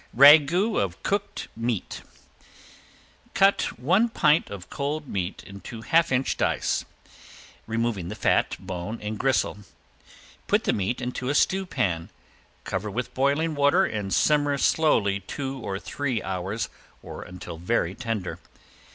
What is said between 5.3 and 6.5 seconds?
into half inch